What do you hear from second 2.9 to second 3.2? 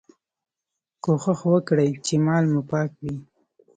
وي.